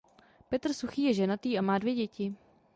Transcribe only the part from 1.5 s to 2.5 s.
a má dvě děti.